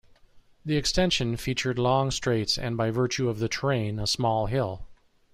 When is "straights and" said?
2.09-2.75